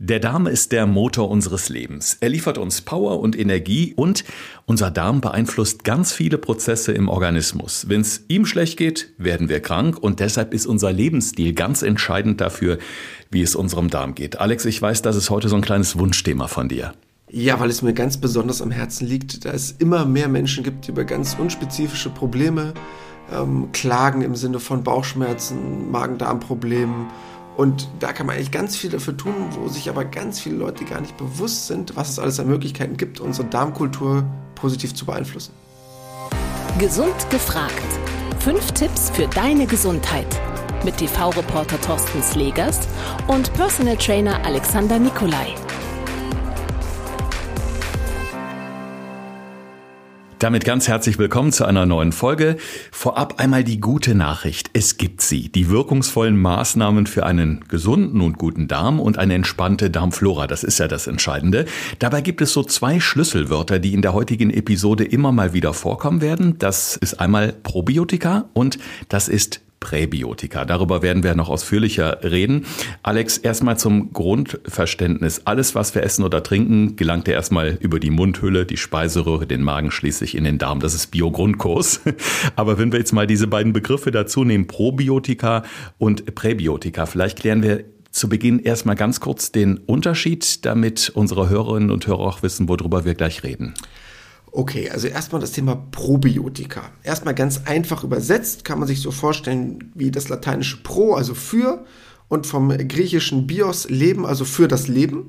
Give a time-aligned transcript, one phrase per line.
[0.00, 2.16] Der Darm ist der Motor unseres Lebens.
[2.20, 4.24] Er liefert uns Power und Energie und
[4.66, 7.88] unser Darm beeinflusst ganz viele Prozesse im Organismus.
[7.88, 12.40] Wenn es ihm schlecht geht, werden wir krank und deshalb ist unser Lebensstil ganz entscheidend
[12.40, 12.78] dafür,
[13.30, 14.40] wie es unserem Darm geht.
[14.40, 16.92] Alex, ich weiß, das ist heute so ein kleines Wunschthema von dir.
[17.30, 20.88] Ja, weil es mir ganz besonders am Herzen liegt, da es immer mehr Menschen gibt,
[20.88, 22.74] die über ganz unspezifische Probleme
[23.32, 27.06] ähm, klagen im Sinne von Bauchschmerzen, Magen-Darm-Problemen
[27.56, 30.84] und da kann man eigentlich ganz viel dafür tun, wo sich aber ganz viele Leute
[30.84, 34.24] gar nicht bewusst sind, was es alles an Möglichkeiten gibt, unsere Darmkultur
[34.54, 35.52] positiv zu beeinflussen.
[36.78, 37.72] Gesund gefragt.
[38.40, 40.26] Fünf Tipps für deine Gesundheit.
[40.84, 42.80] Mit TV-Reporter Thorsten Slegers
[43.28, 45.54] und Personal Trainer Alexander Nikolai.
[50.44, 52.58] Damit ganz herzlich willkommen zu einer neuen Folge.
[52.92, 54.68] Vorab einmal die gute Nachricht.
[54.74, 55.48] Es gibt sie.
[55.48, 60.46] Die wirkungsvollen Maßnahmen für einen gesunden und guten Darm und eine entspannte Darmflora.
[60.46, 61.64] Das ist ja das Entscheidende.
[61.98, 66.20] Dabei gibt es so zwei Schlüsselwörter, die in der heutigen Episode immer mal wieder vorkommen
[66.20, 66.58] werden.
[66.58, 70.64] Das ist einmal Probiotika und das ist Präbiotika.
[70.64, 72.64] Darüber werden wir noch ausführlicher reden.
[73.02, 75.42] Alex, erstmal zum Grundverständnis.
[75.44, 79.62] Alles, was wir essen oder trinken, gelangt ja erstmal über die Mundhülle, die Speiseröhre, den
[79.62, 80.80] Magen, schließlich in den Darm.
[80.80, 82.00] Das ist Bio-Grundkurs.
[82.56, 85.64] Aber wenn wir jetzt mal diese beiden Begriffe dazu nehmen, Probiotika
[85.98, 91.90] und Präbiotika, vielleicht klären wir zu Beginn erstmal ganz kurz den Unterschied, damit unsere Hörerinnen
[91.90, 93.74] und Hörer auch wissen, worüber wir gleich reden.
[94.56, 96.92] Okay, also erstmal das Thema Probiotika.
[97.02, 101.84] Erstmal ganz einfach übersetzt kann man sich so vorstellen wie das lateinische pro, also für,
[102.28, 105.26] und vom griechischen bios, Leben, also für das Leben,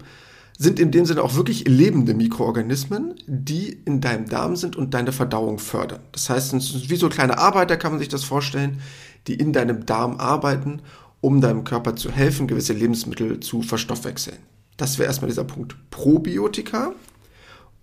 [0.59, 5.11] sind in dem Sinne auch wirklich lebende Mikroorganismen, die in deinem Darm sind und deine
[5.11, 6.01] Verdauung fördern.
[6.11, 8.79] Das heißt, es sind wie so kleine Arbeiter, kann man sich das vorstellen,
[9.25, 10.83] die in deinem Darm arbeiten,
[11.19, 14.37] um deinem Körper zu helfen, gewisse Lebensmittel zu verstoffwechseln.
[14.77, 16.93] Das wäre erstmal dieser Punkt Probiotika.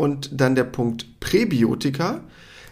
[0.02, 2.22] Und dann der Punkt Präbiotika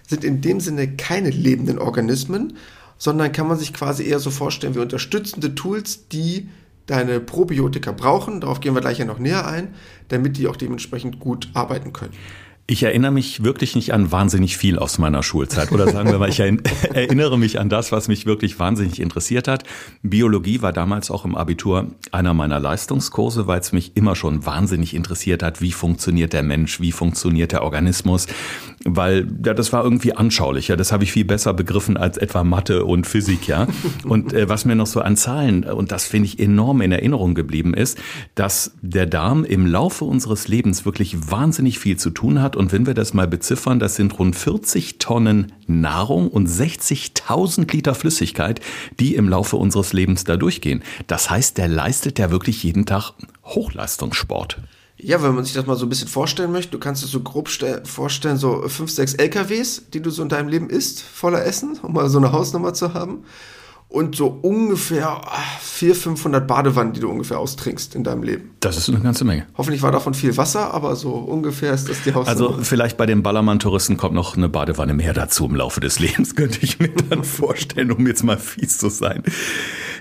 [0.05, 2.57] sind in dem Sinne keine lebenden Organismen,
[2.99, 6.49] sondern kann man sich quasi eher so vorstellen wie unterstützende Tools, die
[6.87, 8.41] deine Probiotika brauchen.
[8.41, 9.75] Darauf gehen wir gleich ja noch näher ein,
[10.09, 12.15] damit die auch dementsprechend gut arbeiten können.
[12.71, 15.73] Ich erinnere mich wirklich nicht an wahnsinnig viel aus meiner Schulzeit.
[15.73, 16.39] Oder sagen wir mal, ich
[16.95, 19.65] erinnere mich an das, was mich wirklich wahnsinnig interessiert hat.
[20.05, 24.95] Biologie war damals auch im Abitur einer meiner Leistungskurse, weil es mich immer schon wahnsinnig
[24.95, 28.29] interessiert hat, wie funktioniert der Mensch, wie funktioniert der Organismus.
[28.85, 30.77] Weil ja, das war irgendwie anschaulicher.
[30.77, 33.67] Das habe ich viel besser begriffen als etwa Mathe und Physik, ja.
[34.05, 37.35] Und äh, was mir noch so an Zahlen, und das finde ich enorm in Erinnerung
[37.35, 37.99] geblieben ist,
[38.37, 42.85] dass der Darm im Laufe unseres Lebens wirklich wahnsinnig viel zu tun hat und wenn
[42.85, 48.61] wir das mal beziffern, das sind rund 40 Tonnen Nahrung und 60.000 Liter Flüssigkeit,
[49.01, 50.83] die im Laufe unseres Lebens da durchgehen.
[51.07, 53.15] Das heißt, der leistet ja wirklich jeden Tag
[53.47, 54.59] Hochleistungssport.
[54.99, 57.21] Ja, wenn man sich das mal so ein bisschen vorstellen möchte, du kannst es so
[57.21, 61.79] grob vorstellen, so fünf, sechs LKWs, die du so in deinem Leben isst, voller Essen,
[61.83, 63.25] um mal so eine Hausnummer zu haben
[63.91, 65.21] und so ungefähr
[65.61, 68.51] 400, 500 Badewannen, die du ungefähr austrinkst in deinem Leben.
[68.61, 69.47] Das ist eine ganze Menge.
[69.59, 72.51] Hoffentlich war davon viel Wasser, aber so ungefähr ist das die Hausnummer.
[72.51, 76.35] Also vielleicht bei den Ballermann-Touristen kommt noch eine Badewanne mehr dazu im Laufe des Lebens,
[76.37, 79.25] könnte ich mir dann vorstellen, um jetzt mal fies zu sein.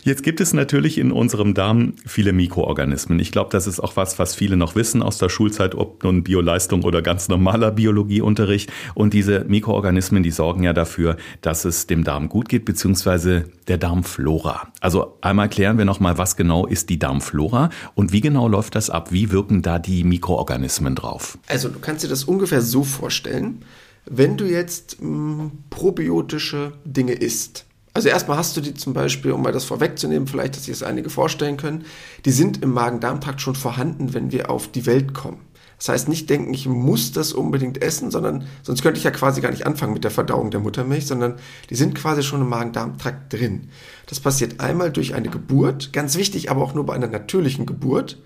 [0.03, 3.19] Jetzt gibt es natürlich in unserem Darm viele Mikroorganismen.
[3.19, 6.23] Ich glaube, das ist auch was, was viele noch wissen aus der Schulzeit, ob nun
[6.23, 8.71] Bioleistung oder ganz normaler Biologieunterricht.
[8.95, 13.77] Und diese Mikroorganismen, die sorgen ja dafür, dass es dem Darm gut geht, beziehungsweise der
[13.77, 14.71] Darmflora.
[14.79, 18.89] Also einmal klären wir nochmal, was genau ist die Darmflora und wie genau läuft das
[18.89, 19.11] ab?
[19.11, 21.37] Wie wirken da die Mikroorganismen drauf?
[21.47, 23.63] Also du kannst dir das ungefähr so vorstellen,
[24.05, 27.65] wenn du jetzt mh, hm, probiotische Dinge isst,
[27.99, 30.87] also erstmal hast du die zum Beispiel, um mal das vorwegzunehmen, vielleicht, dass sich das
[30.87, 31.83] einige vorstellen können,
[32.23, 35.41] die sind im Magen-Darm-Trakt schon vorhanden, wenn wir auf die Welt kommen.
[35.77, 39.41] Das heißt, nicht denken, ich muss das unbedingt essen, sondern sonst könnte ich ja quasi
[39.41, 41.35] gar nicht anfangen mit der Verdauung der Muttermilch, sondern
[41.69, 43.67] die sind quasi schon im Magen-Darm-Trakt drin.
[44.05, 48.17] Das passiert einmal durch eine Geburt, ganz wichtig, aber auch nur bei einer natürlichen Geburt.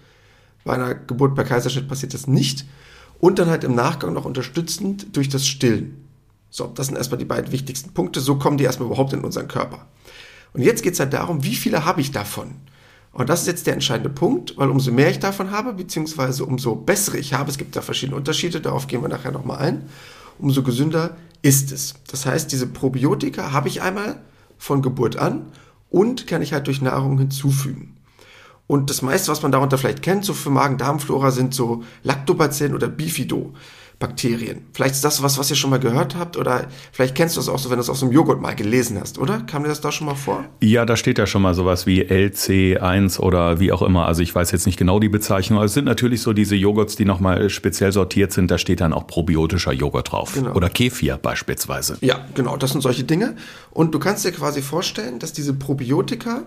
[0.64, 2.68] Bei einer Geburt bei Kaiserschnitt passiert das nicht.
[3.20, 6.03] Und dann halt im Nachgang noch unterstützend durch das Stillen.
[6.56, 8.22] So, das sind erstmal die beiden wichtigsten Punkte.
[8.22, 9.88] So kommen die erstmal überhaupt in unseren Körper.
[10.54, 12.52] Und jetzt geht es halt darum, wie viele habe ich davon?
[13.12, 16.76] Und das ist jetzt der entscheidende Punkt, weil umso mehr ich davon habe, beziehungsweise umso
[16.76, 19.90] bessere ich habe, es gibt da verschiedene Unterschiede, darauf gehen wir nachher nochmal ein,
[20.38, 21.96] umso gesünder ist es.
[22.12, 24.22] Das heißt, diese Probiotika habe ich einmal
[24.60, 25.48] von Geburt an
[25.90, 27.98] und kann ich halt durch Nahrung hinzufügen.
[28.68, 32.90] Und das meiste, was man darunter vielleicht kennt, so für Magen-Darm-Flora, sind so Lactobacillen oder
[32.90, 33.54] Bifido.
[34.04, 34.66] Bakterien.
[34.74, 37.48] Vielleicht ist das was, was ihr schon mal gehört habt oder vielleicht kennst du das
[37.48, 39.40] auch so, wenn du es aus dem Joghurt mal gelesen hast, oder?
[39.48, 40.44] Kam dir das da schon mal vor?
[40.62, 44.06] Ja, da steht ja schon mal sowas wie LC1 oder wie auch immer.
[44.06, 46.98] Also ich weiß jetzt nicht genau die Bezeichnung, aber es sind natürlich so diese Joghurts,
[46.98, 48.52] die nochmal speziell sortiert sind.
[48.52, 50.34] Da steht dann auch probiotischer Joghurt drauf.
[50.34, 50.54] Genau.
[50.54, 51.98] Oder Kefir beispielsweise.
[52.02, 53.38] Ja, genau, das sind solche Dinge.
[53.72, 56.44] Und du kannst dir quasi vorstellen, dass diese Probiotika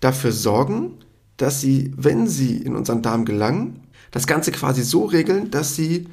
[0.00, 0.98] dafür sorgen,
[1.38, 3.80] dass sie, wenn sie in unseren Darm gelangen,
[4.10, 6.06] das Ganze quasi so regeln, dass sie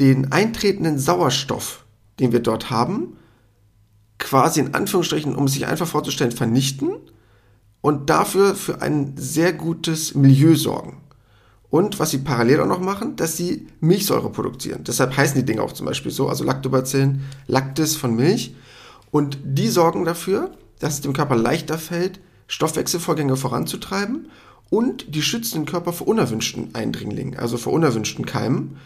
[0.00, 1.84] den eintretenden Sauerstoff,
[2.20, 3.16] den wir dort haben,
[4.18, 6.90] quasi in Anführungsstrichen, um es sich einfach vorzustellen, vernichten
[7.80, 11.02] und dafür für ein sehr gutes Milieu sorgen.
[11.68, 14.84] Und was sie parallel auch noch machen, dass sie Milchsäure produzieren.
[14.84, 18.54] Deshalb heißen die Dinge auch zum Beispiel so, also Lactobacillen, Lactis von Milch.
[19.10, 24.30] Und die sorgen dafür, dass es dem Körper leichter fällt, Stoffwechselvorgänge voranzutreiben
[24.70, 28.76] und die schützen den Körper vor unerwünschten Eindringlingen, also vor unerwünschten Keimen.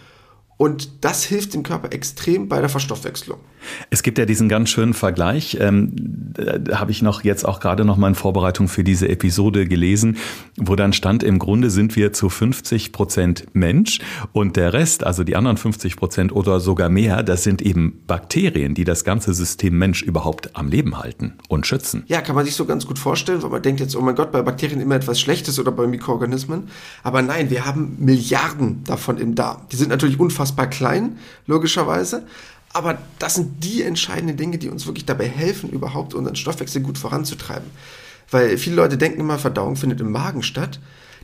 [0.60, 3.38] Und das hilft dem Körper extrem bei der Verstoffwechslung.
[3.88, 5.92] Es gibt ja diesen ganz schönen Vergleich, ähm,
[6.34, 10.18] da habe ich noch jetzt auch gerade noch mal in Vorbereitung für diese Episode gelesen,
[10.58, 14.00] wo dann stand, im Grunde sind wir zu 50 Prozent Mensch
[14.32, 18.74] und der Rest, also die anderen 50 Prozent oder sogar mehr, das sind eben Bakterien,
[18.74, 22.04] die das ganze System Mensch überhaupt am Leben halten und schützen.
[22.06, 24.30] Ja, kann man sich so ganz gut vorstellen, weil man denkt jetzt, oh mein Gott,
[24.30, 26.64] bei Bakterien immer etwas Schlechtes oder bei Mikroorganismen.
[27.02, 29.62] Aber nein, wir haben Milliarden davon im Darm.
[29.72, 32.26] Die sind natürlich unfassbar klein, logischerweise.
[32.72, 36.98] Aber das sind die entscheidenden Dinge, die uns wirklich dabei helfen, überhaupt unseren Stoffwechsel gut
[36.98, 37.68] voranzutreiben.
[38.30, 40.78] Weil viele Leute denken immer, Verdauung findet im Magen statt.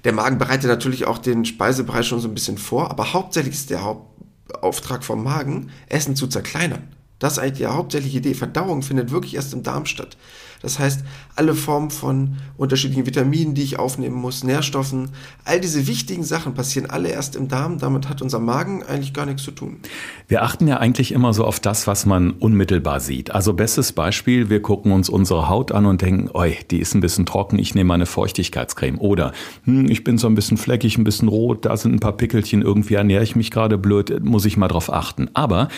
[0.05, 3.71] Der Magen bereitet natürlich auch den Speisebereich schon so ein bisschen vor, aber hauptsächlich ist
[3.71, 6.96] der Hauptauftrag vom Magen, Essen zu zerkleinern.
[7.19, 8.35] Das ist eigentlich die hauptsächliche Idee.
[8.35, 10.17] Verdauung findet wirklich erst im Darm statt.
[10.63, 11.05] Das heißt,
[11.35, 15.11] alle Formen von unterschiedlichen Vitaminen, die ich aufnehmen muss, Nährstoffen,
[15.45, 17.79] all diese wichtigen Sachen passieren alle erst im Darm.
[17.79, 19.79] Damit hat unser Magen eigentlich gar nichts zu tun.
[20.29, 23.31] Wir achten ja eigentlich immer so auf das, was man unmittelbar sieht.
[23.31, 27.01] Also bestes Beispiel, wir gucken uns unsere Haut an und denken, oi, die ist ein
[27.01, 28.99] bisschen trocken, ich nehme eine Feuchtigkeitscreme.
[28.99, 29.33] Oder
[29.65, 32.63] hm, ich bin so ein bisschen fleckig, ein bisschen rot, da sind ein paar Pickelchen,
[32.63, 35.31] irgendwie ernähre ich mich gerade blöd, muss ich mal drauf achten.
[35.35, 35.69] Aber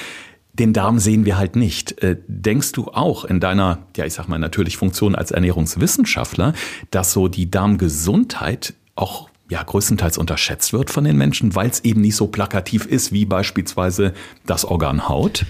[0.58, 2.02] den Darm sehen wir halt nicht.
[2.02, 6.54] Äh, denkst du auch in deiner, ja, ich sag mal, natürlich Funktion als Ernährungswissenschaftler,
[6.90, 12.00] dass so die Darmgesundheit auch ja, größtenteils unterschätzt wird von den Menschen, weil es eben
[12.00, 14.12] nicht so plakativ ist wie beispielsweise
[14.46, 15.46] das Organ Haut?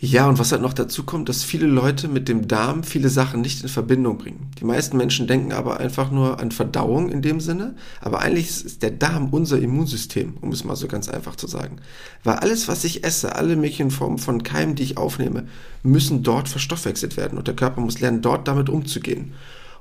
[0.00, 3.40] Ja, und was halt noch dazu kommt, dass viele Leute mit dem Darm viele Sachen
[3.40, 4.48] nicht in Verbindung bringen.
[4.60, 8.82] Die meisten Menschen denken aber einfach nur an Verdauung in dem Sinne, aber eigentlich ist
[8.84, 11.80] der Darm unser Immunsystem, um es mal so ganz einfach zu sagen.
[12.22, 15.48] Weil alles, was ich esse, alle möglichen Formen von Keimen, die ich aufnehme,
[15.82, 19.32] müssen dort verstoffwechselt werden und der Körper muss lernen, dort damit umzugehen.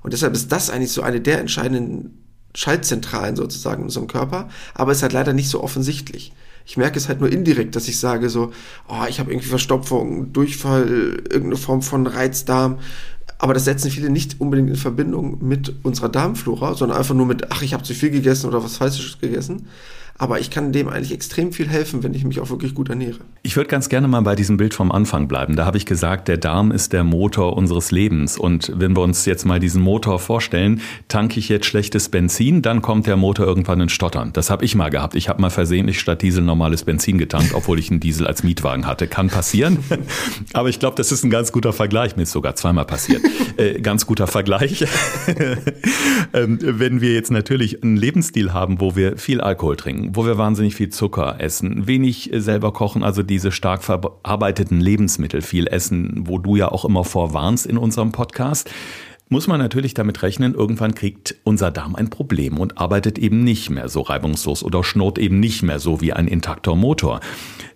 [0.01, 2.23] Und deshalb ist das eigentlich so eine der entscheidenden
[2.55, 6.33] Schaltzentralen sozusagen in unserem Körper, aber ist halt leider nicht so offensichtlich.
[6.67, 8.51] Ich merke es halt nur indirekt, dass ich sage so,
[8.89, 12.79] oh, ich habe irgendwie Verstopfung, Durchfall, irgendeine Form von Reizdarm.
[13.39, 17.51] Aber das setzen viele nicht unbedingt in Verbindung mit unserer Darmflora, sondern einfach nur mit,
[17.51, 19.67] ach, ich habe zu viel gegessen oder was Falsches gegessen.
[20.19, 23.17] Aber ich kann dem eigentlich extrem viel helfen, wenn ich mich auch wirklich gut ernähre.
[23.43, 25.55] Ich würde ganz gerne mal bei diesem Bild vom Anfang bleiben.
[25.55, 28.37] Da habe ich gesagt, der Darm ist der Motor unseres Lebens.
[28.37, 32.81] Und wenn wir uns jetzt mal diesen Motor vorstellen, tanke ich jetzt schlechtes Benzin, dann
[32.81, 34.33] kommt der Motor irgendwann ins Stottern.
[34.33, 35.13] Das habe ich mal gehabt.
[35.13, 38.87] Ich habe mal versehentlich statt Diesel normales Benzin getankt, obwohl ich einen Diesel als Mietwagen
[38.87, 39.07] hatte.
[39.07, 39.79] Kann passieren.
[40.53, 42.15] Aber ich glaube, das ist ein ganz guter Vergleich.
[42.15, 43.21] Mir ist sogar zweimal passiert.
[43.57, 44.85] Äh, ganz guter Vergleich.
[46.33, 50.37] ähm, wenn wir jetzt natürlich einen Lebensstil haben, wo wir viel Alkohol trinken, wo wir
[50.37, 56.23] wahnsinnig viel Zucker essen, wenig äh, selber kochen, also diese stark verarbeiteten Lebensmittel viel essen,
[56.25, 58.69] wo du ja auch immer vorwarnst in unserem Podcast,
[59.29, 63.69] muss man natürlich damit rechnen, irgendwann kriegt unser Darm ein Problem und arbeitet eben nicht
[63.69, 67.19] mehr so reibungslos oder schnurrt eben nicht mehr so wie ein intakter Motor.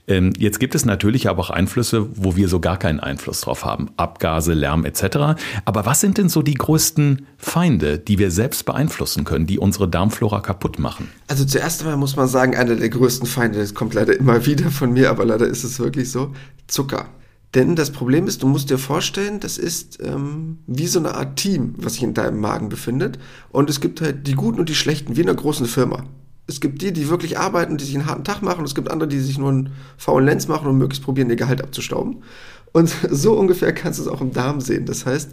[0.08, 3.66] Ähm, jetzt gibt es natürlich aber auch Einflüsse, wo wir so gar keinen Einfluss drauf
[3.66, 3.90] haben.
[3.98, 5.40] Abgase, Lärm etc.
[5.66, 9.88] Aber was sind denn so die größten Feinde, die wir selbst beeinflussen können, die unsere
[9.88, 11.10] Darmflora kaputt machen?
[11.28, 14.72] Also zuerst einmal muss man sagen, einer der größten Feinde, das kommt leider immer wieder
[14.72, 16.34] von mir, aber leider ist es wirklich so,
[16.68, 17.08] Zucker.
[17.54, 21.36] Denn das Problem ist, du musst dir vorstellen, das ist ähm, wie so eine Art
[21.36, 23.20] Team, was sich in deinem Magen befindet.
[23.50, 26.06] Und es gibt halt die Guten und die Schlechten, wie in einer großen Firma
[26.48, 29.08] es gibt die, die wirklich arbeiten, die sich einen harten Tag machen, es gibt andere,
[29.08, 32.24] die sich nur einen faulen Lenz machen und möglichst probieren, ihr Gehalt abzustauben.
[32.72, 34.86] Und so ungefähr kannst du es auch im Darm sehen.
[34.86, 35.32] Das heißt,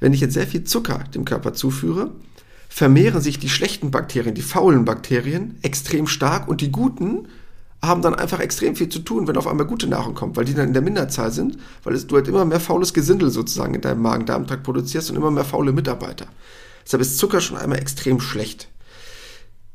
[0.00, 2.10] wenn ich jetzt sehr viel Zucker dem Körper zuführe,
[2.68, 7.28] vermehren sich die schlechten Bakterien, die faulen Bakterien extrem stark und die guten
[7.82, 10.54] haben dann einfach extrem viel zu tun, wenn auf einmal gute Nahrung kommt, weil die
[10.54, 14.02] dann in der Minderzahl sind, weil du halt immer mehr faules Gesindel sozusagen in deinem
[14.02, 16.26] Magen-Darm-Trakt produzierst und immer mehr faule Mitarbeiter.
[16.84, 18.68] Deshalb ist Zucker schon einmal extrem schlecht.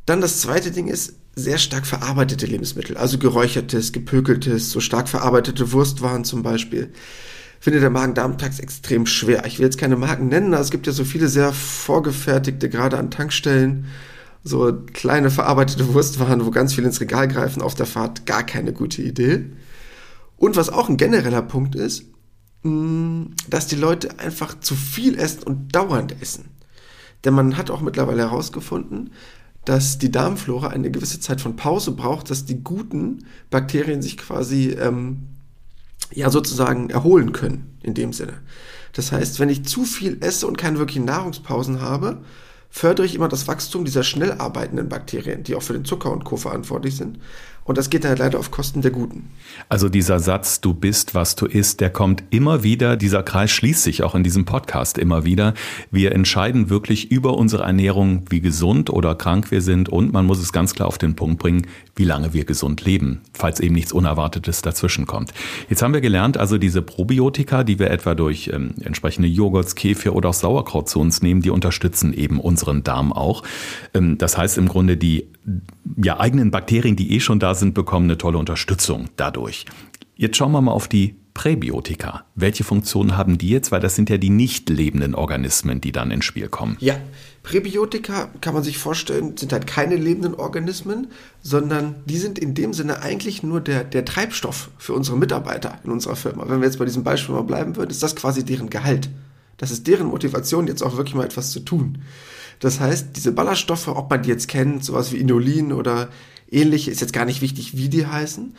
[0.05, 5.71] Dann das zweite Ding ist sehr stark verarbeitete Lebensmittel, also geräuchertes, gepökeltes, so stark verarbeitete
[5.71, 6.91] Wurstwaren zum Beispiel.
[7.59, 9.45] Finde der Magen-Darm-Trakt extrem schwer.
[9.45, 12.97] Ich will jetzt keine Marken nennen, aber es gibt ja so viele sehr vorgefertigte, gerade
[12.97, 13.85] an Tankstellen,
[14.43, 18.73] so kleine verarbeitete Wurstwaren, wo ganz viel ins Regal greifen auf der Fahrt, gar keine
[18.73, 19.45] gute Idee.
[20.37, 22.05] Und was auch ein genereller Punkt ist,
[22.63, 26.45] mm, dass die Leute einfach zu viel essen und dauernd essen.
[27.23, 29.11] Denn man hat auch mittlerweile herausgefunden,
[29.65, 34.71] dass die Darmflora eine gewisse Zeit von Pause braucht, dass die guten Bakterien sich quasi
[34.71, 35.27] ähm,
[36.13, 38.33] ja sozusagen erholen können in dem Sinne.
[38.93, 42.23] Das heißt, wenn ich zu viel esse und keine wirklichen Nahrungspausen habe,
[42.69, 46.23] fördere ich immer das Wachstum dieser schnell arbeitenden Bakterien, die auch für den Zucker und
[46.23, 46.37] Co.
[46.37, 47.19] verantwortlich sind.
[47.71, 49.29] Und das geht halt leider auf Kosten der Guten.
[49.69, 53.83] Also dieser Satz, du bist, was du isst, der kommt immer wieder, dieser Kreis schließt
[53.83, 55.53] sich auch in diesem Podcast immer wieder.
[55.89, 60.39] Wir entscheiden wirklich über unsere Ernährung, wie gesund oder krank wir sind und man muss
[60.39, 63.93] es ganz klar auf den Punkt bringen, wie lange wir gesund leben, falls eben nichts
[63.93, 65.33] Unerwartetes dazwischen kommt.
[65.69, 70.13] Jetzt haben wir gelernt, also diese Probiotika, die wir etwa durch ähm, entsprechende Joghurts, Kefir
[70.13, 73.43] oder auch Sauerkraut zu uns nehmen, die unterstützen eben unseren Darm auch.
[73.93, 75.27] Ähm, das heißt im Grunde, die
[75.97, 79.65] ja, eigenen Bakterien, die eh schon da sind, bekommen eine tolle Unterstützung dadurch.
[80.15, 82.25] Jetzt schauen wir mal auf die Präbiotika.
[82.35, 83.71] Welche Funktionen haben die jetzt?
[83.71, 86.77] Weil das sind ja die nicht lebenden Organismen, die dann ins Spiel kommen.
[86.79, 86.97] Ja,
[87.43, 91.07] Präbiotika kann man sich vorstellen, sind halt keine lebenden Organismen,
[91.41, 95.91] sondern die sind in dem Sinne eigentlich nur der, der Treibstoff für unsere Mitarbeiter in
[95.91, 96.47] unserer Firma.
[96.47, 99.09] Wenn wir jetzt bei diesem Beispiel mal bleiben würden, ist das quasi deren Gehalt.
[99.57, 101.99] Das ist deren Motivation, jetzt auch wirklich mal etwas zu tun.
[102.61, 106.09] Das heißt, diese Ballaststoffe, ob man die jetzt kennt, sowas wie Inulin oder
[106.49, 108.55] ähnliche, ist jetzt gar nicht wichtig, wie die heißen,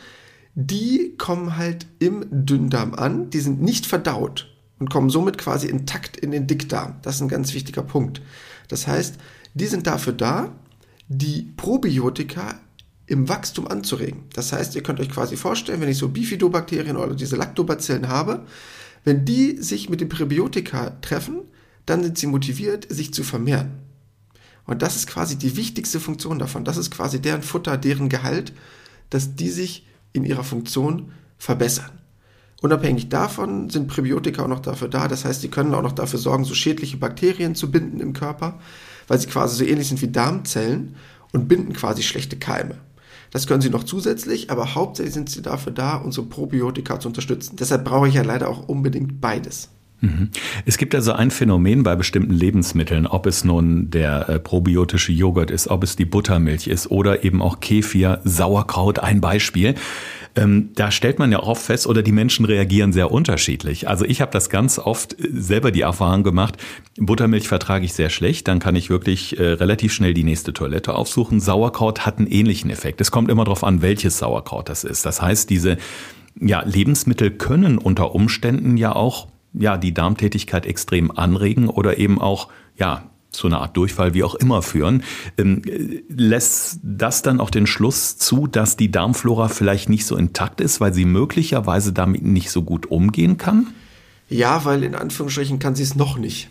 [0.55, 6.17] die kommen halt im Dünndarm an, die sind nicht verdaut und kommen somit quasi intakt
[6.17, 6.97] in den Dickdarm.
[7.01, 8.21] Das ist ein ganz wichtiger Punkt.
[8.67, 9.15] Das heißt,
[9.53, 10.53] die sind dafür da,
[11.07, 12.59] die Probiotika
[13.07, 14.23] im Wachstum anzuregen.
[14.33, 18.45] Das heißt, ihr könnt euch quasi vorstellen, wenn ich so Bifidobakterien oder diese Lactobacillen habe,
[19.05, 21.41] wenn die sich mit den Präbiotika treffen,
[21.85, 23.82] dann sind sie motiviert, sich zu vermehren.
[24.65, 26.63] Und das ist quasi die wichtigste Funktion davon.
[26.63, 28.53] Das ist quasi deren Futter, deren Gehalt,
[29.09, 31.91] dass die sich in ihrer Funktion verbessern.
[32.61, 35.09] Unabhängig davon sind Präbiotika auch noch dafür da.
[35.09, 38.59] Das heißt, die können auch noch dafür sorgen, so schädliche Bakterien zu binden im Körper,
[39.09, 40.95] weil sie quasi so ähnlich sind wie Darmzellen
[41.33, 42.75] und binden quasi schlechte Keime.
[43.31, 47.57] Das können sie noch zusätzlich, aber hauptsächlich sind sie dafür da, unsere Probiotika zu unterstützen.
[47.57, 49.69] Deshalb brauche ich ja leider auch unbedingt beides.
[50.03, 50.31] Mhm.
[50.65, 55.49] Es gibt also ein Phänomen bei bestimmten Lebensmitteln, ob es nun der äh, probiotische Joghurt
[55.49, 59.75] ist, ob es die Buttermilch ist oder eben auch Kefir, Sauerkraut, ein Beispiel.
[60.35, 63.87] Ähm, da stellt man ja oft fest, oder die Menschen reagieren sehr unterschiedlich.
[63.87, 66.57] Also ich habe das ganz oft äh, selber die Erfahrung gemacht,
[66.97, 70.95] Buttermilch vertrage ich sehr schlecht, dann kann ich wirklich äh, relativ schnell die nächste Toilette
[70.95, 71.39] aufsuchen.
[71.39, 72.99] Sauerkraut hat einen ähnlichen Effekt.
[72.99, 75.05] Es kommt immer darauf an, welches Sauerkraut das ist.
[75.05, 75.77] Das heißt, diese
[76.41, 82.49] ja, Lebensmittel können unter Umständen ja auch ja, die Darmtätigkeit extrem anregen oder eben auch,
[82.75, 85.03] ja, zu einer Art Durchfall, wie auch immer führen.
[85.37, 85.63] Ähm,
[86.07, 90.79] lässt das dann auch den Schluss zu, dass die Darmflora vielleicht nicht so intakt ist,
[90.79, 93.67] weil sie möglicherweise damit nicht so gut umgehen kann?
[94.29, 96.49] Ja, weil in Anführungsstrichen kann sie es noch nicht.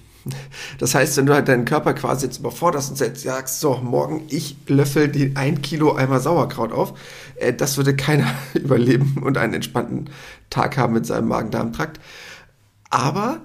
[0.78, 4.56] Das heißt, wenn du halt deinen Körper quasi jetzt überforderst und sagst, so, morgen ich
[4.68, 6.94] löffel die ein Kilo Eimer Sauerkraut auf,
[7.36, 10.10] äh, das würde keiner überleben und einen entspannten
[10.50, 12.00] Tag haben mit seinem Magen-Darm-Trakt.
[12.92, 13.40] Aber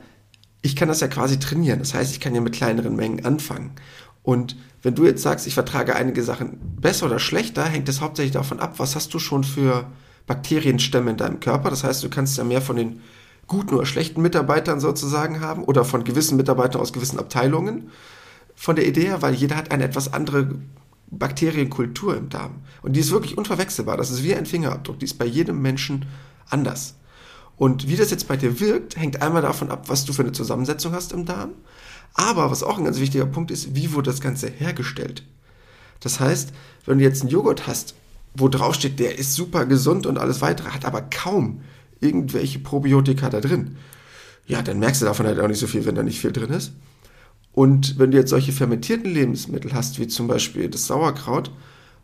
[0.61, 1.79] ich kann das ja quasi trainieren.
[1.79, 3.71] Das heißt, ich kann ja mit kleineren Mengen anfangen.
[4.21, 8.33] Und wenn du jetzt sagst, ich vertrage einige Sachen besser oder schlechter, hängt das hauptsächlich
[8.33, 9.85] davon ab, was hast du schon für
[10.25, 11.69] Bakterienstämme in deinem Körper.
[11.69, 12.99] Das heißt, du kannst ja mehr von den
[13.47, 17.89] guten oder schlechten Mitarbeitern sozusagen haben oder von gewissen Mitarbeitern aus gewissen Abteilungen.
[18.53, 20.55] Von der Idee her, weil jeder hat eine etwas andere
[21.09, 22.55] Bakterienkultur im Darm.
[22.81, 23.95] Und die ist wirklich unverwechselbar.
[23.95, 24.99] Das ist wie ein Fingerabdruck.
[24.99, 26.05] Die ist bei jedem Menschen
[26.49, 26.95] anders.
[27.57, 30.31] Und wie das jetzt bei dir wirkt, hängt einmal davon ab, was du für eine
[30.31, 31.51] Zusammensetzung hast im Darm.
[32.13, 35.23] Aber was auch ein ganz wichtiger Punkt ist, wie wurde das Ganze hergestellt?
[35.99, 36.53] Das heißt,
[36.85, 37.95] wenn du jetzt einen Joghurt hast,
[38.35, 41.61] wo drauf steht, der ist super gesund und alles weitere, hat aber kaum
[41.99, 43.77] irgendwelche Probiotika da drin,
[44.45, 46.51] ja, dann merkst du davon halt auch nicht so viel, wenn da nicht viel drin
[46.51, 46.71] ist.
[47.53, 51.51] Und wenn du jetzt solche fermentierten Lebensmittel hast, wie zum Beispiel das Sauerkraut,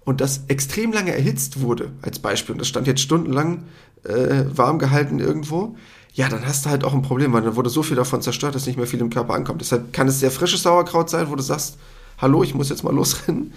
[0.05, 3.63] und das extrem lange erhitzt wurde, als Beispiel, und das stand jetzt stundenlang
[4.03, 5.75] äh, warm gehalten irgendwo,
[6.13, 8.53] ja, dann hast du halt auch ein Problem, weil dann wurde so viel davon zerstört,
[8.53, 9.61] dass nicht mehr viel im Körper ankommt.
[9.61, 11.77] Deshalb kann es sehr frisches Sauerkraut sein, wo du sagst,
[12.19, 13.53] hallo, ich muss jetzt mal losrennen.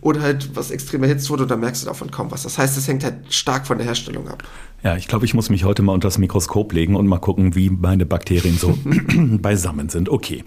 [0.00, 2.42] Oder halt was extrem erhitzt wurde und dann merkst du davon kaum was.
[2.42, 4.42] Das heißt, es hängt halt stark von der Herstellung ab.
[4.82, 7.54] Ja, ich glaube, ich muss mich heute mal unter das Mikroskop legen und mal gucken,
[7.54, 8.76] wie meine Bakterien so
[9.14, 10.08] beisammen sind.
[10.08, 10.42] Okay.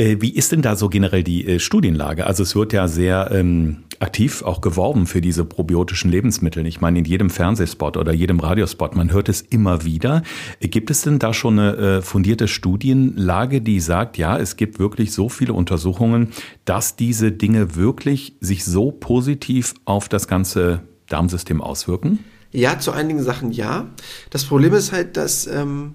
[0.00, 2.26] Äh, wie ist denn da so generell die äh, Studienlage?
[2.26, 6.66] Also es wird ja sehr ähm, aktiv auch geworben für diese probiotischen Lebensmittel.
[6.66, 10.22] Ich meine, in jedem Fernsehspot oder jedem Radiospot, man hört es immer wieder.
[10.58, 15.12] Äh, gibt es denn da schon eine fundierte Studienlage, die sagt, ja, es gibt wirklich
[15.12, 16.28] so viele Untersuchungen,
[16.64, 22.20] dass diese Dinge wirklich sich so positiv auf das ganze Darmsystem auswirken?
[22.52, 23.90] Ja, zu einigen Sachen ja.
[24.30, 25.94] Das Problem ist halt, dass ähm,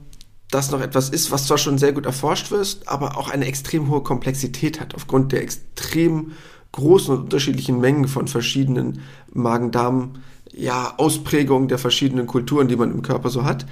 [0.56, 3.90] das noch etwas ist, was zwar schon sehr gut erforscht wird, aber auch eine extrem
[3.90, 6.32] hohe Komplexität hat, aufgrund der extrem
[6.72, 9.02] großen und unterschiedlichen Mengen von verschiedenen
[9.34, 10.14] Magen-Darm-
[10.54, 13.66] ja, Ausprägungen der verschiedenen Kulturen, die man im Körper so hat.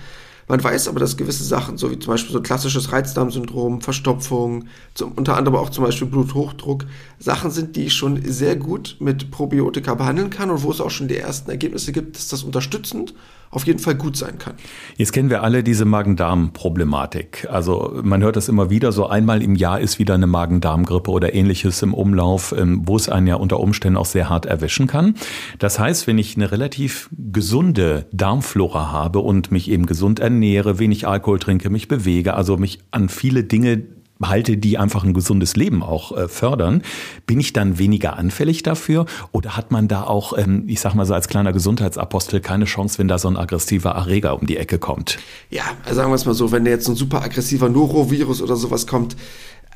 [0.50, 5.14] Man weiß aber, dass gewisse Sachen, so wie zum Beispiel so klassisches Reizdarmsyndrom, Verstopfung, zum,
[5.14, 6.86] unter anderem auch zum Beispiel Bluthochdruck,
[7.18, 10.92] Sachen sind, die ich schon sehr gut mit Probiotika behandeln kann und wo es auch
[10.92, 13.14] schon die ersten Ergebnisse gibt, dass das unterstützend
[13.54, 14.56] auf jeden Fall gut sein kann.
[14.98, 17.48] Jetzt kennen wir alle diese Magen-Darm-Problematik.
[17.52, 21.34] Also man hört das immer wieder, so einmal im Jahr ist wieder eine Magen-Darm-Grippe oder
[21.34, 25.16] ähnliches im Umlauf, ähm, wo es einen ja unter Umständen auch sehr hart erwischen kann.
[25.60, 31.08] Das heißt, wenn ich eine relativ gesunde Darmflora habe und mich eben gesund ernähre, wenig
[31.08, 33.84] Alkohol trinke, mich bewege, also mich an viele Dinge
[34.30, 36.82] halte, die einfach ein gesundes Leben auch äh, fördern,
[37.26, 39.06] bin ich dann weniger anfällig dafür?
[39.32, 43.00] Oder hat man da auch, ähm, ich sag mal so als kleiner Gesundheitsapostel, keine Chance,
[43.00, 45.20] wenn da so ein aggressiver Erreger um die Ecke kommt?
[45.50, 48.56] Ja, also sagen wir es mal so, wenn da jetzt ein super aggressiver Norovirus oder
[48.56, 49.16] sowas kommt,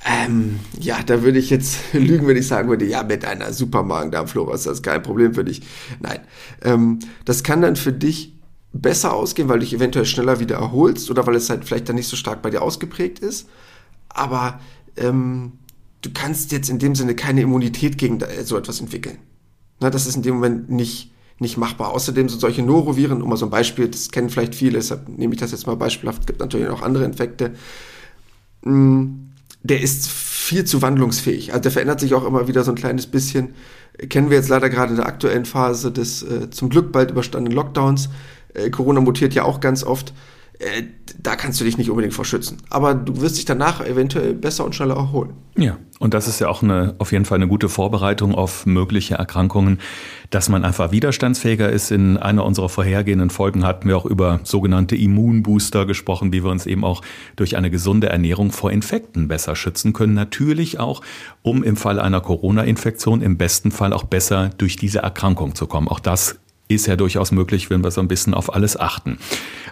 [0.05, 3.83] ähm, ja, da würde ich jetzt lügen, wenn ich sagen würde, ja, mit einer super
[3.83, 5.61] Magen-Darm-Flora ist das kein Problem für dich.
[5.99, 6.19] Nein,
[6.61, 8.33] ähm, das kann dann für dich
[8.73, 11.95] besser ausgehen, weil du dich eventuell schneller wieder erholst oder weil es halt vielleicht dann
[11.95, 13.47] nicht so stark bei dir ausgeprägt ist
[14.17, 14.59] aber
[14.97, 15.53] ähm,
[16.01, 19.17] du kannst jetzt in dem Sinne keine Immunität gegen so etwas entwickeln.
[19.79, 21.91] Na, das ist in dem Moment nicht, nicht machbar.
[21.91, 25.33] Außerdem sind solche Noroviren, um mal so ein Beispiel, das kennen vielleicht viele, deshalb nehme
[25.33, 27.53] ich das jetzt mal beispielhaft, es gibt natürlich auch andere Infekte,
[28.63, 29.05] mm,
[29.63, 31.51] der ist viel zu wandlungsfähig.
[31.51, 33.53] Also der verändert sich auch immer wieder so ein kleines bisschen.
[34.09, 37.55] Kennen wir jetzt leider gerade in der aktuellen Phase des äh, zum Glück bald überstandenen
[37.55, 38.09] Lockdowns.
[38.53, 40.13] Äh, Corona mutiert ja auch ganz oft.
[40.59, 40.83] Äh,
[41.19, 42.57] da kannst du dich nicht unbedingt vor schützen.
[42.69, 45.33] Aber du wirst dich danach eventuell besser und schneller erholen.
[45.55, 49.15] Ja, und das ist ja auch eine, auf jeden Fall eine gute Vorbereitung auf mögliche
[49.15, 49.79] Erkrankungen,
[50.29, 51.91] dass man einfach widerstandsfähiger ist.
[51.91, 56.65] In einer unserer vorhergehenden Folgen hatten wir auch über sogenannte Immunbooster gesprochen, wie wir uns
[56.65, 57.01] eben auch
[57.35, 60.13] durch eine gesunde Ernährung vor Infekten besser schützen können.
[60.13, 61.01] Natürlich auch,
[61.41, 65.87] um im Fall einer Corona-Infektion im besten Fall auch besser durch diese Erkrankung zu kommen.
[65.87, 69.17] Auch das ist ja durchaus möglich, wenn wir so ein bisschen auf alles achten.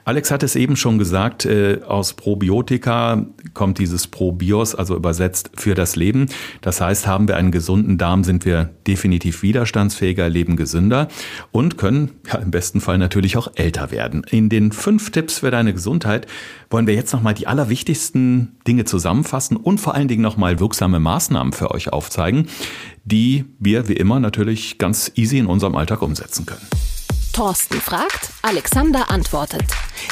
[0.05, 5.73] Alex hat es eben schon gesagt, äh, aus Probiotika kommt dieses Probios, also übersetzt für
[5.73, 6.27] das Leben.
[6.61, 11.07] Das heißt, haben wir einen gesunden Darm, sind wir definitiv widerstandsfähiger, leben gesünder
[11.51, 14.23] und können ja, im besten Fall natürlich auch älter werden.
[14.29, 16.27] In den fünf Tipps für deine Gesundheit
[16.69, 21.53] wollen wir jetzt nochmal die allerwichtigsten Dinge zusammenfassen und vor allen Dingen nochmal wirksame Maßnahmen
[21.53, 22.47] für euch aufzeigen,
[23.03, 26.67] die wir wie immer natürlich ganz easy in unserem Alltag umsetzen können.
[27.33, 29.65] Thorsten fragt, Alexander antwortet.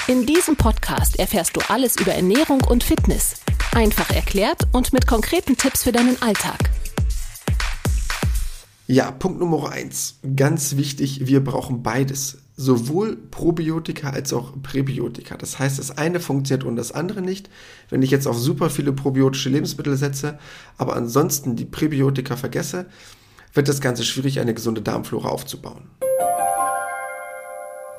[0.08, 3.36] In diesem Podcast erfährst du alles über Ernährung und Fitness.
[3.74, 6.70] Einfach erklärt und mit konkreten Tipps für deinen Alltag.
[8.88, 10.20] Ja, Punkt Nummer eins.
[10.36, 15.38] Ganz wichtig, wir brauchen beides sowohl Probiotika als auch Präbiotika.
[15.38, 17.50] Das heißt, das eine funktioniert und das andere nicht.
[17.89, 20.38] Wenn ich jetzt auf super viele probiotische Lebensmittel setze,
[20.78, 22.86] aber ansonsten die Präbiotika vergesse,
[23.54, 25.89] wird das Ganze schwierig, eine gesunde Darmflora aufzubauen.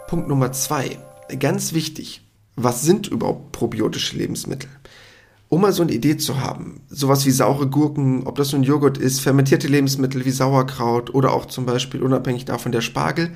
[0.09, 0.99] Punkt Nummer zwei.
[1.41, 2.23] Ganz wichtig.
[2.57, 4.69] Was sind überhaupt probiotische Lebensmittel?
[5.49, 8.99] Um mal so eine Idee zu haben, sowas wie saure Gurken, ob das nun Joghurt
[8.99, 13.31] ist, fermentierte Lebensmittel wie Sauerkraut oder auch zum Beispiel unabhängig davon der Spargel,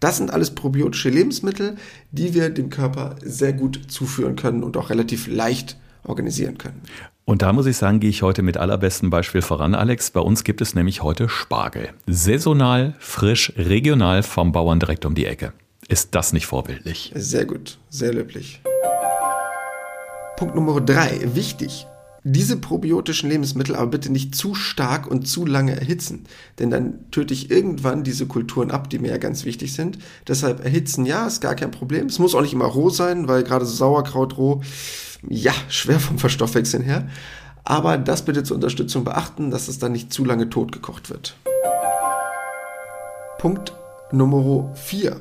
[0.00, 1.76] das sind alles probiotische Lebensmittel,
[2.10, 6.80] die wir dem Körper sehr gut zuführen können und auch relativ leicht organisieren können.
[7.26, 10.10] Und da muss ich sagen, gehe ich heute mit allerbestem Beispiel voran, Alex.
[10.10, 11.90] Bei uns gibt es nämlich heute Spargel.
[12.06, 15.52] Saisonal, frisch, regional vom Bauern direkt um die Ecke.
[15.86, 17.12] Ist das nicht vorbildlich?
[17.14, 18.62] Sehr gut, sehr löblich.
[20.36, 21.86] Punkt Nummer drei, wichtig
[22.22, 26.24] diese probiotischen Lebensmittel aber bitte nicht zu stark und zu lange erhitzen,
[26.58, 29.98] denn dann töte ich irgendwann diese Kulturen ab, die mir ja ganz wichtig sind.
[30.28, 32.06] Deshalb erhitzen, ja, ist gar kein Problem.
[32.06, 34.60] Es muss auch nicht immer roh sein, weil gerade so Sauerkraut roh,
[35.28, 37.08] ja, schwer vom Verstoffwechseln her.
[37.64, 41.36] Aber das bitte zur Unterstützung beachten, dass es dann nicht zu lange totgekocht wird.
[43.38, 43.72] Punkt
[44.12, 45.16] Nummer 4.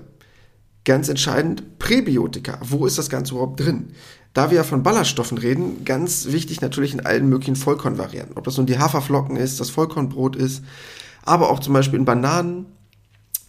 [0.83, 2.57] Ganz entscheidend, Präbiotika.
[2.61, 3.93] Wo ist das Ganze überhaupt drin?
[4.33, 8.37] Da wir ja von Ballaststoffen reden, ganz wichtig natürlich in allen möglichen Vollkornvarianten.
[8.37, 10.63] Ob das nun die Haferflocken ist, das Vollkornbrot ist,
[11.23, 12.65] aber auch zum Beispiel in Bananen,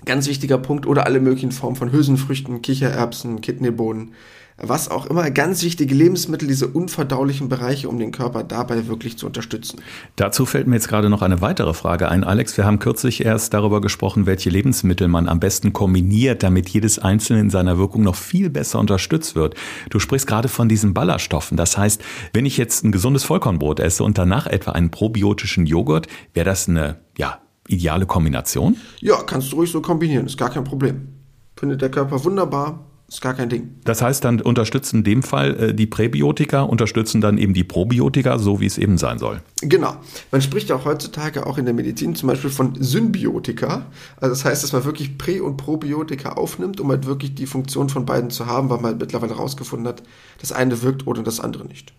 [0.05, 0.87] Ganz wichtiger Punkt.
[0.87, 4.13] Oder alle möglichen Formen von Hülsenfrüchten, Kichererbsen, Kidneybohnen
[4.61, 9.27] was auch immer, ganz wichtige Lebensmittel, diese unverdaulichen Bereiche, um den Körper dabei wirklich zu
[9.27, 9.81] unterstützen.
[10.17, 12.57] Dazu fällt mir jetzt gerade noch eine weitere Frage ein, Alex.
[12.57, 17.41] Wir haben kürzlich erst darüber gesprochen, welche Lebensmittel man am besten kombiniert, damit jedes einzelne
[17.41, 19.55] in seiner Wirkung noch viel besser unterstützt wird.
[19.89, 21.57] Du sprichst gerade von diesen Ballaststoffen.
[21.57, 22.03] Das heißt,
[22.35, 26.69] wenn ich jetzt ein gesundes Vollkornbrot esse und danach etwa einen probiotischen Joghurt, wäre das
[26.69, 28.77] eine, ja, ideale Kombination?
[29.01, 31.09] Ja, kannst du ruhig so kombinieren, ist gar kein Problem.
[31.57, 33.75] Findet der Körper wunderbar, ist gar kein Ding.
[33.85, 38.39] Das heißt, dann unterstützen in dem Fall äh, die Präbiotika, unterstützen dann eben die Probiotika,
[38.39, 39.43] so wie es eben sein soll.
[39.63, 39.97] Genau.
[40.31, 43.87] Man spricht auch heutzutage auch in der Medizin zum Beispiel von Symbiotika.
[44.17, 47.89] Also das heißt, dass man wirklich Prä- und Probiotika aufnimmt, um halt wirklich die Funktion
[47.89, 50.05] von beiden zu haben, weil man halt mittlerweile herausgefunden hat,
[50.41, 51.93] das eine wirkt oder das andere nicht.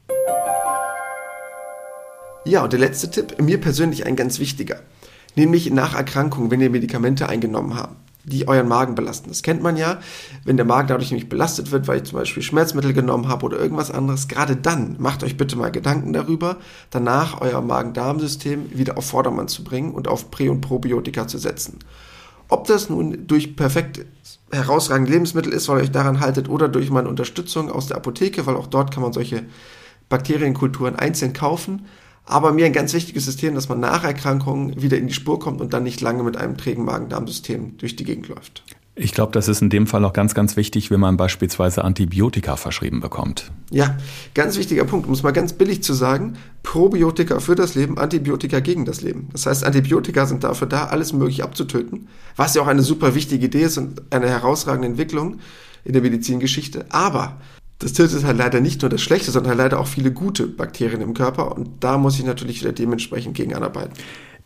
[2.46, 4.80] Ja, und der letzte Tipp, mir persönlich ein ganz wichtiger.
[5.36, 9.30] Nämlich nach Erkrankungen, wenn ihr Medikamente eingenommen habt die euren Magen belasten.
[9.30, 10.00] Das kennt man ja,
[10.46, 13.60] wenn der Magen dadurch nämlich belastet wird, weil ich zum Beispiel Schmerzmittel genommen habe oder
[13.60, 14.28] irgendwas anderes.
[14.28, 16.58] Gerade dann macht euch bitte mal Gedanken darüber,
[16.92, 21.80] danach euer Magen-Darm-System wieder auf Vordermann zu bringen und auf Prä- und Probiotika zu setzen.
[22.48, 24.06] Ob das nun durch perfekt
[24.52, 28.46] herausragende Lebensmittel ist, weil ihr euch daran haltet, oder durch meine Unterstützung aus der Apotheke,
[28.46, 29.44] weil auch dort kann man solche
[30.10, 31.86] Bakterienkulturen einzeln kaufen.
[32.26, 35.60] Aber mir ein ganz wichtiges System, dass man nach Erkrankungen wieder in die Spur kommt
[35.60, 38.64] und dann nicht lange mit einem trägen Magen-Darm-System durch die Gegend läuft.
[38.96, 42.58] Ich glaube, das ist in dem Fall auch ganz, ganz wichtig, wenn man beispielsweise Antibiotika
[42.58, 43.50] verschrieben bekommt.
[43.70, 43.98] Ja,
[44.34, 48.60] ganz wichtiger Punkt, um es mal ganz billig zu sagen, Probiotika für das Leben, Antibiotika
[48.60, 49.30] gegen das Leben.
[49.32, 53.46] Das heißt, Antibiotika sind dafür da, alles Mögliche abzutöten, was ja auch eine super wichtige
[53.46, 55.40] Idee ist und eine herausragende Entwicklung
[55.86, 56.86] in der Medizingeschichte.
[56.90, 57.40] Aber
[57.82, 61.02] das tötet halt leider nicht nur das Schlechte, sondern halt leider auch viele gute Bakterien
[61.02, 63.94] im Körper und da muss ich natürlich wieder dementsprechend gegen anarbeiten.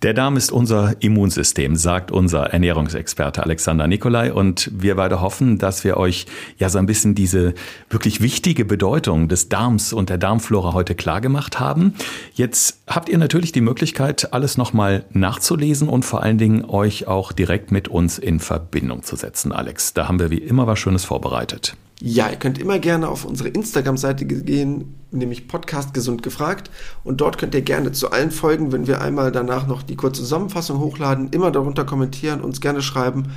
[0.02, 4.34] Der Darm ist unser Immunsystem, sagt unser Ernährungsexperte Alexander Nikolai.
[4.34, 6.26] Und wir beide hoffen, dass wir euch
[6.58, 7.54] ja so ein bisschen diese
[7.90, 11.96] wirklich wichtige Bedeutung des Darms und der Darmflora heute klargemacht haben.
[12.34, 17.32] Jetzt habt ihr natürlich die Möglichkeit, alles nochmal nachzulesen und vor allen Dingen euch auch
[17.32, 19.94] direkt mit uns in Verbindung zu setzen, Alex.
[19.94, 21.78] Da haben wir wie immer was Schönes vorbereitet.
[22.08, 26.70] Ja, ihr könnt immer gerne auf unsere Instagram-Seite gehen, nämlich Podcast Gesund gefragt.
[27.04, 30.22] Und dort könnt ihr gerne zu allen Folgen, wenn wir einmal danach noch die kurze
[30.22, 33.32] Zusammenfassung hochladen, immer darunter kommentieren, uns gerne schreiben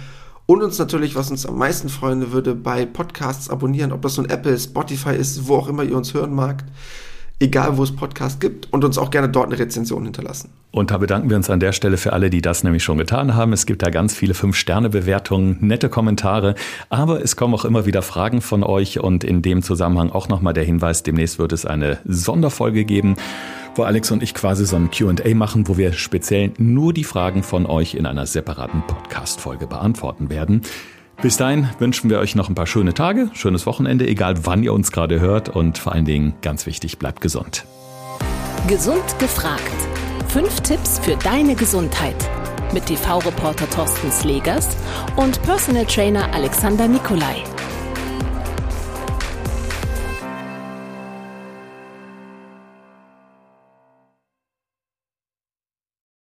[0.44, 4.28] und uns natürlich, was uns am meisten freuen würde, bei Podcasts abonnieren, ob das nun
[4.28, 6.62] Apple, Spotify ist, wo auch immer ihr uns hören mag
[7.40, 10.50] egal wo es Podcasts gibt und uns auch gerne dort eine Rezension hinterlassen.
[10.70, 13.34] Und da bedanken wir uns an der Stelle für alle, die das nämlich schon getan
[13.34, 13.52] haben.
[13.52, 16.54] Es gibt da ganz viele Fünf-Sterne-Bewertungen, nette Kommentare,
[16.90, 20.52] aber es kommen auch immer wieder Fragen von euch und in dem Zusammenhang auch nochmal
[20.52, 23.16] der Hinweis, demnächst wird es eine Sonderfolge geben,
[23.74, 27.42] wo Alex und ich quasi so ein Q&A machen, wo wir speziell nur die Fragen
[27.44, 30.62] von euch in einer separaten Podcast-Folge beantworten werden.
[31.20, 34.72] Bis dahin wünschen wir euch noch ein paar schöne Tage, schönes Wochenende, egal wann ihr
[34.72, 37.64] uns gerade hört und vor allen Dingen ganz wichtig, bleibt gesund.
[38.68, 39.60] Gesund gefragt.
[40.28, 42.14] Fünf Tipps für deine Gesundheit
[42.72, 44.76] mit TV-Reporter Thorsten Slegers
[45.16, 47.42] und Personal Trainer Alexander Nikolai.